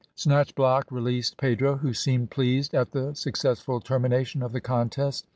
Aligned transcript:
Snatchblock 0.17 0.89
released 0.89 1.37
Pedro, 1.37 1.75
who 1.77 1.93
seemed 1.93 2.31
pleased 2.31 2.73
at 2.73 2.89
the 2.91 3.13
successful 3.13 3.79
termination 3.79 4.41
of 4.41 4.51
the 4.51 4.59
contest. 4.59 5.27